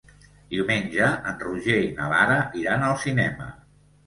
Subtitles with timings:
[0.53, 3.53] Diumenge en Roger i na Lara iran al cinema.